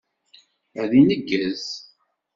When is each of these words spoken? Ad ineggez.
Ad 0.81 0.91
ineggez. 0.99 1.65